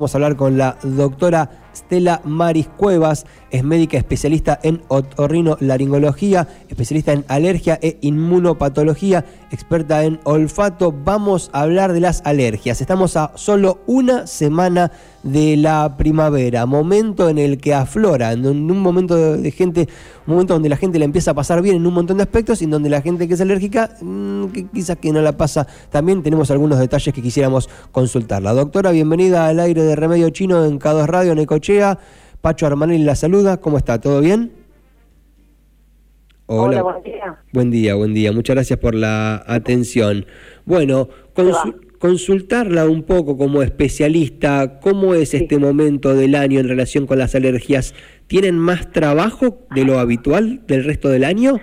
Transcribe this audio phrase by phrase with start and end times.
[0.00, 7.12] Vamos a hablar con la doctora Stella Maris Cuevas, es médica especialista en otorrino-laringología, especialista
[7.12, 10.92] en alergia e inmunopatología, experta en olfato.
[10.92, 12.80] Vamos a hablar de las alergias.
[12.80, 14.92] Estamos a solo una semana
[15.22, 19.88] de la primavera, momento en el que aflora, en un momento de gente,
[20.26, 22.62] un momento donde la gente le empieza a pasar bien en un montón de aspectos
[22.62, 26.22] y en donde la gente que es alérgica, mm, quizás que no la pasa también.
[26.22, 28.42] Tenemos algunos detalles que quisiéramos consultar.
[28.42, 31.98] La doctora, bienvenida al aire de Remedio Chino en K2 Radio, en Ecochea.
[32.40, 33.56] Pacho Armanelli la saluda.
[33.56, 34.00] ¿Cómo está?
[34.00, 34.52] ¿Todo bien?
[36.46, 36.82] Hola.
[36.82, 37.38] buen día.
[37.52, 38.32] Buen día, buen día.
[38.32, 40.24] Muchas gracias por la atención.
[40.64, 41.08] Bueno,
[41.98, 47.34] consultarla un poco como especialista, ¿cómo es este momento del año en relación con las
[47.34, 47.94] alergias?
[48.26, 51.58] ¿Tienen más trabajo de lo habitual del resto del año?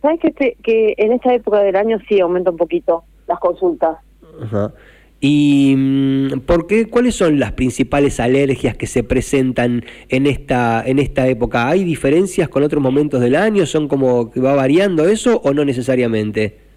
[0.00, 3.98] Sabes que, este, que en esta época del año sí aumenta un poquito las consultas.
[4.42, 4.72] Ajá.
[5.20, 10.98] ¿Y mm, por qué, cuáles son las principales alergias que se presentan en esta, en
[10.98, 11.68] esta época?
[11.68, 13.64] ¿Hay diferencias con otros momentos del año?
[13.64, 16.71] ¿Son como que va variando eso o no necesariamente?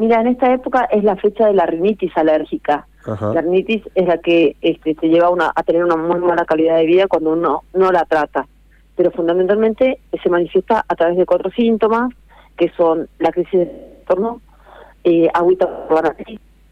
[0.00, 2.86] Mira, en esta época es la fecha de la rinitis alérgica.
[3.06, 6.78] La rinitis es la que este, te lleva una, a tener una muy mala calidad
[6.78, 8.46] de vida cuando uno no la trata.
[8.96, 12.14] Pero fundamentalmente se manifiesta a través de cuatro síntomas,
[12.56, 13.66] que son la crisis de
[14.08, 14.40] torno,
[15.04, 16.16] eh, agüita por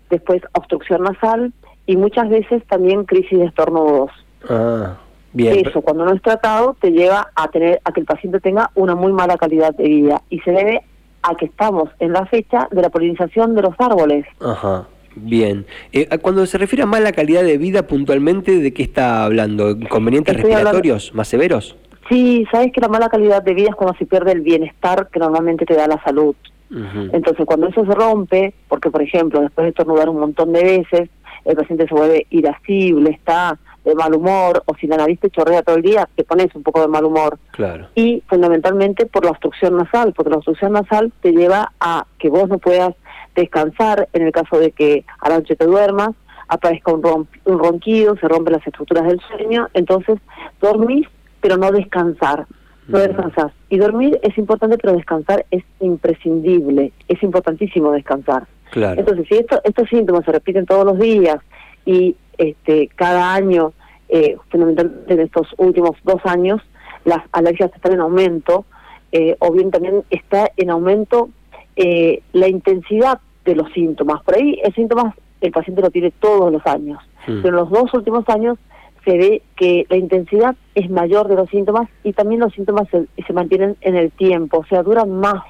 [0.08, 1.52] después obstrucción nasal
[1.84, 4.10] y muchas veces también crisis de estornudos.
[4.48, 4.96] Ah,
[5.34, 5.66] bien.
[5.66, 8.94] Eso, cuando no es tratado, te lleva a tener a que el paciente tenga una
[8.94, 10.82] muy mala calidad de vida y se debe
[11.28, 14.26] a que estamos en la fecha de la polinización de los árboles.
[14.40, 14.86] Ajá.
[15.14, 15.66] Bien.
[15.92, 19.70] Eh, cuando se refiere a mala calidad de vida, puntualmente, ¿de qué está hablando?
[19.70, 21.76] ¿Inconvenientes respiratorios más severos?
[22.08, 25.18] Sí, sabes que la mala calidad de vida es cuando se pierde el bienestar que
[25.18, 26.34] normalmente te da la salud.
[26.70, 31.08] Entonces, cuando eso se rompe, porque por ejemplo, después de estornudar un montón de veces,
[31.46, 35.62] el paciente se vuelve irascible, está de mal humor, o si la nariz te chorrea
[35.62, 37.38] todo el día, te pones un poco de mal humor.
[37.52, 37.88] Claro.
[37.94, 42.48] Y fundamentalmente por la obstrucción nasal, porque la obstrucción nasal te lleva a que vos
[42.48, 42.94] no puedas
[43.34, 46.10] descansar en el caso de que a la noche te duermas,
[46.48, 50.18] aparezca un, un ronquido, se rompen las estructuras del sueño, entonces
[50.60, 51.06] dormís
[51.40, 52.46] pero no descansar
[52.88, 53.52] no descansar.
[53.68, 58.46] Y dormir es importante, pero descansar es imprescindible, es importantísimo descansar.
[58.70, 59.00] Claro.
[59.00, 61.36] Entonces, si esto, estos síntomas se repiten todos los días
[61.84, 63.72] y este cada año,
[64.08, 66.60] eh, fundamentalmente en estos últimos dos años,
[67.04, 68.64] las alergias están en aumento,
[69.12, 71.30] eh, o bien también está en aumento
[71.76, 74.22] eh, la intensidad de los síntomas.
[74.22, 77.42] Por ahí el síntomas el paciente lo tiene todos los años, mm.
[77.42, 78.58] pero en los dos últimos años
[79.04, 83.06] se ve que la intensidad es mayor de los síntomas y también los síntomas se,
[83.24, 85.42] se mantienen en el tiempo, o sea, duran más.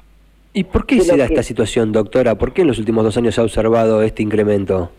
[0.53, 2.35] ¿Y por qué se da esta situación, doctora?
[2.35, 4.91] ¿Por qué en los últimos dos años se ha observado este incremento?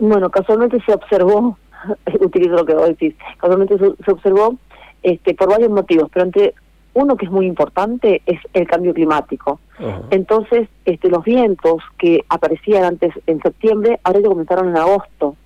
[0.00, 1.56] Bueno, casualmente se observó,
[2.20, 4.56] utilizo lo que vos decís, casualmente se, observó
[5.02, 6.54] este, por varios motivos, pero entre
[6.94, 9.60] uno que es muy importante es el cambio climático.
[10.10, 15.36] Entonces, este, los vientos que aparecían antes en septiembre, ahora ya comenzaron en agosto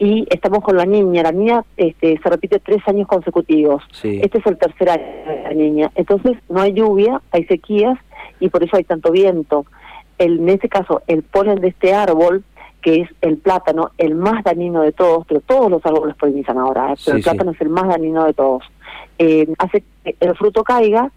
[0.00, 1.22] y estamos con la niña.
[1.22, 3.82] La niña este, se repite tres años consecutivos.
[4.02, 5.92] Este es el tercer año de la niña.
[5.94, 7.98] Entonces no hay lluvia, hay sequías
[8.40, 9.66] y por eso hay tanto viento.
[10.18, 12.42] El, en este caso, el polen de este árbol,
[12.80, 16.92] que es el plátano, el más dañino de todos, pero todos los árboles polinizan ahora,
[16.92, 16.96] ¿eh?
[17.04, 18.64] pero el plátano es el más dañino de todos,
[19.18, 21.10] eh, hace que el fruto caiga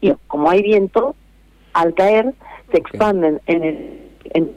[0.00, 1.14] y como hay viento,
[1.72, 2.34] al caer
[2.70, 4.00] se expanden en, el,
[4.34, 4.50] en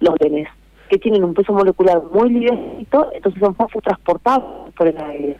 [0.00, 0.48] los genes
[0.88, 5.36] que tienen un peso molecular muy livianito, entonces son fácil transportados por el aire.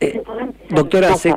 [0.00, 0.22] Eh,
[0.70, 1.34] doctora, se,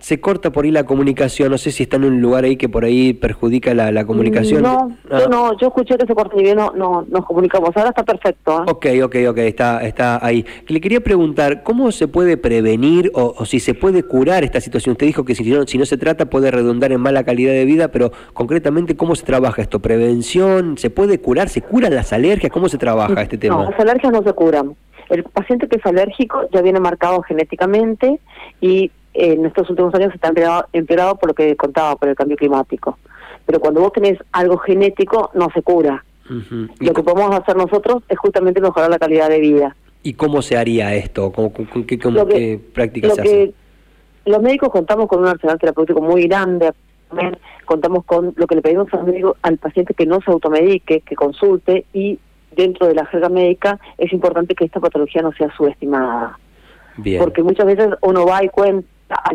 [0.00, 2.68] se, corta por ahí la comunicación, no sé si está en un lugar ahí que
[2.68, 4.62] por ahí perjudica la, la comunicación.
[4.62, 5.28] No, yo ah.
[5.30, 8.60] no, yo escuché que se corta y bien, no, no nos comunicamos, ahora está perfecto.
[8.60, 8.70] ¿eh?
[8.70, 10.44] Ok, ok, ok, está, está ahí.
[10.68, 14.92] Le quería preguntar, ¿cómo se puede prevenir o, si se puede curar esta situación?
[14.92, 17.64] Usted dijo que si no, si no se trata puede redundar en mala calidad de
[17.64, 19.80] vida, pero concretamente, ¿cómo se trabaja esto?
[19.80, 20.78] ¿Prevención?
[20.78, 21.48] ¿Se puede curar?
[21.48, 22.52] ¿Se curan las alergias?
[22.52, 23.56] ¿Cómo se trabaja este tema?
[23.56, 24.76] No, las alergias no se curan.
[25.08, 28.20] El paciente que es alérgico ya viene marcado genéticamente
[28.60, 30.32] y en estos últimos años está
[30.72, 32.98] empeorado, por lo que contaba, por el cambio climático.
[33.46, 36.04] Pero cuando vos tenés algo genético, no se cura.
[36.78, 39.74] Lo que podemos hacer nosotros es justamente mejorar la calidad de vida.
[40.04, 41.32] ¿Y cómo se haría esto?
[41.32, 43.54] ¿Cómo, qué, qué prácticas se hacen?
[44.26, 46.72] Los médicos contamos con un arsenal terapéutico muy grande,
[47.64, 51.16] contamos con lo que le pedimos al, médico, al paciente que no se automedique, que
[51.16, 52.18] consulte y
[52.54, 56.38] dentro de la jerga médica es importante que esta patología no sea subestimada.
[57.18, 58.86] Porque muchas veces uno va y cuenta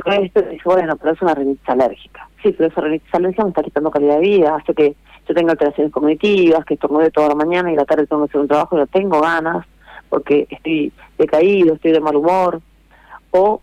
[0.05, 2.29] de esto y dice, bueno, pero es una rinitis alérgica.
[2.41, 4.95] Sí, pero esa rinitis alérgica me está quitando calidad de vida, hace que
[5.27, 8.41] yo tenga alteraciones cognitivas, que estornude toda la mañana y la tarde tengo que hacer
[8.41, 9.65] un trabajo y no tengo ganas.
[10.09, 12.61] porque estoy decaído, estoy de mal humor,
[13.31, 13.59] o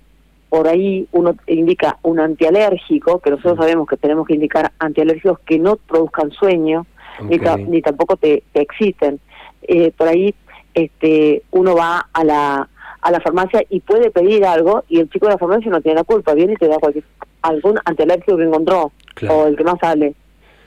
[0.48, 5.58] por ahí uno indica un antialérgico, que nosotros sabemos que tenemos que indicar antialérgicos que
[5.58, 6.84] no produzcan sueño,
[7.22, 7.38] ni,
[7.68, 9.18] ni, tampoco te, exciten.
[9.62, 10.34] Eh, por ahí
[10.74, 12.68] este uno va a la
[13.02, 15.96] a la farmacia y puede pedir algo y el chico de la farmacia no tiene
[15.96, 17.04] la culpa, viene y te da cualquier,
[17.42, 18.92] algún antialérgico que encontró
[19.28, 20.14] o el que más sale.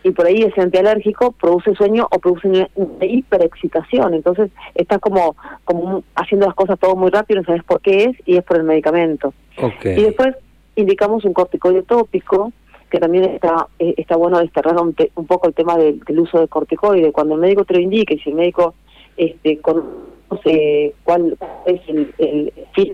[0.04, 2.70] Y por ahí ese antialérgico produce sueño o produce una,
[3.02, 4.14] hiperexcitación.
[4.14, 8.18] Entonces estás como, como haciendo las cosas todo muy rápido, no sabes por qué es
[8.26, 9.34] y es por el medicamento.
[9.84, 10.36] Y después
[10.76, 12.52] indicamos un corticoide tópico,
[12.92, 16.48] que también está eh, está bueno desterrar un, un, poco el tema del, uso de
[16.50, 17.12] corticoide.
[17.12, 18.76] Cuando el médico te lo indique, y si el médico
[19.17, 22.94] este, conoce cuál es el, el fin,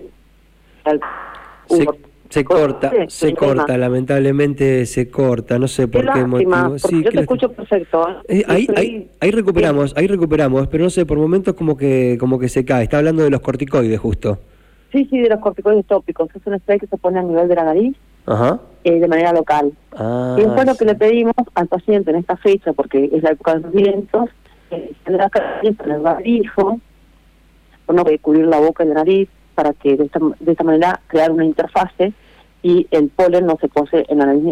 [2.28, 6.78] se corta, se corta, lamentablemente se corta, no sé por qué motivo.
[6.78, 8.08] Sí, yo te escucho perfecto.
[8.08, 8.38] ¿eh?
[8.40, 12.38] Eh, ahí, ahí, ahí, recuperamos, ahí recuperamos, pero no sé, por momentos como que como
[12.38, 12.84] que se cae.
[12.84, 14.38] Está hablando de los corticoides justo.
[14.92, 16.30] Sí, sí, de los corticoides tópicos.
[16.34, 17.96] Es un spray que se pone a nivel de la nariz
[18.84, 19.72] eh, de manera local.
[19.94, 23.32] Ah, y después lo que le pedimos al paciente en esta fecha, porque es la
[23.32, 24.30] época de los vientos,
[24.76, 25.30] es la
[25.62, 26.80] en el barbijo,
[27.86, 31.00] uno puede cubrir la boca y la nariz para que de esta, de esta manera
[31.08, 32.12] crear una interfase
[32.62, 34.42] y el polen no se pose en la nariz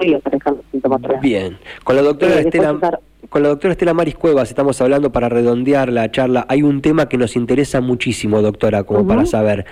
[0.00, 3.00] y aparezcan los síntomas Bien, con la doctora eh, Estela...
[3.28, 6.46] Con la doctora Estela Maris Cuevas estamos hablando para redondear la charla.
[6.48, 9.66] Hay un tema que nos interesa muchísimo, doctora, como para saber.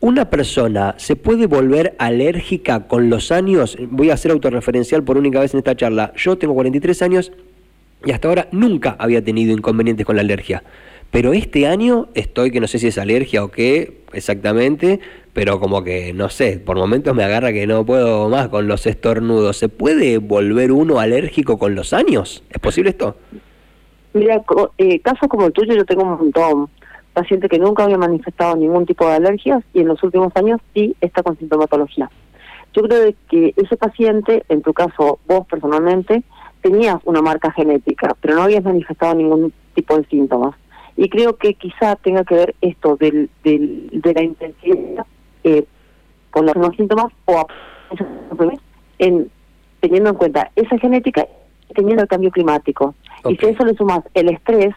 [0.00, 3.78] ¿Una persona se puede volver alérgica con los años?
[3.88, 6.12] Voy a ser autorreferencial por única vez en esta charla.
[6.16, 7.32] Yo tengo 43 años
[8.04, 10.62] y hasta ahora nunca había tenido inconvenientes con la alergia.
[11.10, 15.00] Pero este año estoy, que no sé si es alergia o qué exactamente,
[15.32, 18.86] pero como que, no sé, por momentos me agarra que no puedo más con los
[18.86, 19.56] estornudos.
[19.56, 22.44] ¿Se puede volver uno alérgico con los años?
[22.50, 23.16] ¿Es posible esto?
[24.12, 24.42] Mira,
[24.78, 26.68] eh, casos como el tuyo yo tengo un montón.
[27.14, 30.94] Paciente que nunca había manifestado ningún tipo de alergias y en los últimos años sí
[31.00, 32.10] está con sintomatología.
[32.74, 36.22] Yo creo que ese paciente, en tu caso vos personalmente,
[36.62, 40.54] tenías una marca genética, pero no habías manifestado ningún tipo de síntomas.
[40.96, 45.06] Y creo que quizá tenga que ver esto del, del, de la intensidad
[45.44, 45.64] eh,
[46.30, 47.46] con los síntomas o
[48.98, 49.30] en,
[49.80, 51.26] teniendo en cuenta esa genética
[51.74, 52.94] teniendo el cambio climático.
[53.28, 54.74] Y si a eso le sumas el estrés,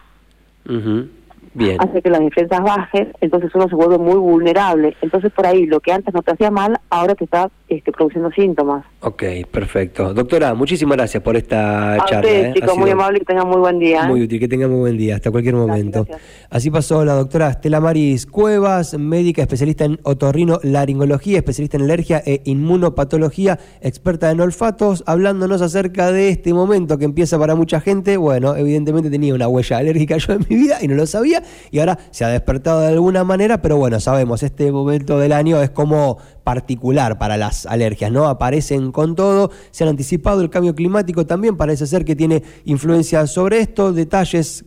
[1.78, 4.96] hace que las defensas bajen, entonces uno se vuelve muy vulnerable.
[5.02, 8.30] Entonces por ahí lo que antes no te hacía mal, ahora te está este, produciendo
[8.30, 8.84] síntomas.
[9.00, 10.14] Ok, perfecto.
[10.14, 12.28] Doctora, muchísimas gracias por esta charla.
[12.28, 12.52] Usted, ¿eh?
[12.54, 14.04] chicos, muy amable y que tengan muy buen día.
[14.04, 16.06] Muy útil, que tengan muy buen día, hasta cualquier momento.
[16.50, 22.22] Así pasó la doctora Estela Maris Cuevas, médica especialista en otorrino laringología, especialista en alergia
[22.24, 28.16] e inmunopatología, experta en olfatos, hablándonos acerca de este momento que empieza para mucha gente.
[28.16, 31.78] Bueno, evidentemente tenía una huella alérgica yo en mi vida y no lo sabía y
[31.78, 35.70] ahora se ha despertado de alguna manera, pero bueno, sabemos, este momento del año es
[35.70, 38.26] como particular para las alergias, ¿no?
[38.26, 43.26] Aparecen con todo, se han anticipado el cambio climático también parece ser que tiene influencia
[43.26, 44.64] sobre esto, detalles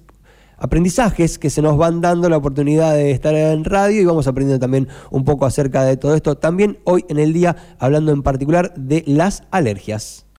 [0.58, 4.60] aprendizajes que se nos van dando la oportunidad de estar en radio y vamos aprendiendo
[4.60, 6.38] también un poco acerca de todo esto.
[6.38, 10.26] También hoy en el día hablando en particular de las alergias.